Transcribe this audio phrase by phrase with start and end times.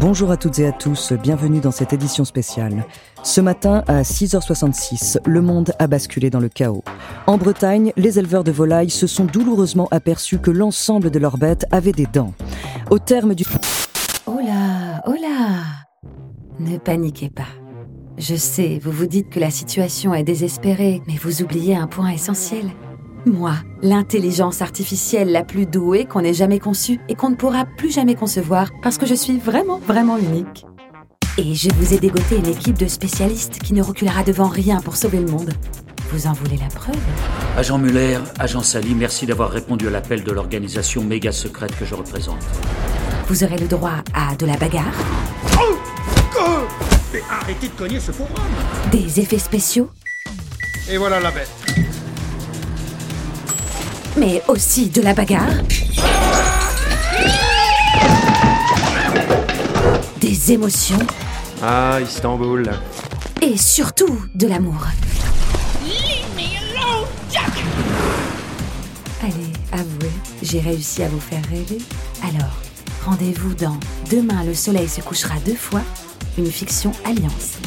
[0.00, 2.84] Bonjour à toutes et à tous, bienvenue dans cette édition spéciale.
[3.24, 6.84] Ce matin, à 6h66, le monde a basculé dans le chaos.
[7.26, 11.66] En Bretagne, les éleveurs de volailles se sont douloureusement aperçus que l'ensemble de leurs bêtes
[11.72, 12.32] avaient des dents.
[12.90, 13.44] Au terme du...
[14.26, 15.14] Oh là, oh
[16.60, 17.48] Ne paniquez pas.
[18.16, 22.10] Je sais, vous vous dites que la situation est désespérée, mais vous oubliez un point
[22.10, 22.70] essentiel.
[23.26, 27.90] Moi, l'intelligence artificielle la plus douée qu'on ait jamais conçue et qu'on ne pourra plus
[27.92, 30.64] jamais concevoir parce que je suis vraiment, vraiment unique.
[31.36, 34.96] Et je vous ai dégoté une équipe de spécialistes qui ne reculera devant rien pour
[34.96, 35.52] sauver le monde.
[36.10, 36.96] Vous en voulez la preuve?
[37.56, 41.94] Agent Muller, agent Sally, merci d'avoir répondu à l'appel de l'organisation méga secrète que je
[41.94, 42.42] représente.
[43.28, 44.94] Vous aurez le droit à de la bagarre,
[47.12, 49.90] Mais arrêtez de cogner ce pauvre homme des effets spéciaux,
[50.90, 51.67] Et voilà la bête.
[54.18, 55.48] Mais aussi de la bagarre,
[60.20, 60.98] des émotions
[61.62, 62.70] Ah, Istanbul.
[63.40, 64.86] et surtout de l'amour.
[69.22, 70.10] Allez, avouez,
[70.42, 71.78] j'ai réussi à vous faire rêver.
[72.22, 72.52] Alors,
[73.04, 73.76] rendez-vous dans
[74.10, 75.82] Demain le soleil se couchera deux fois,
[76.38, 77.58] une fiction alliance.